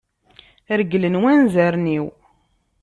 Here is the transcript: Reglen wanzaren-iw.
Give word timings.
Reglen 0.79 1.15
wanzaren-iw. 1.23 2.05